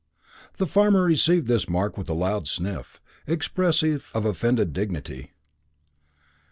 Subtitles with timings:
[0.57, 5.29] The farmer received this remark with a loud sniff, expressive of offended dignity.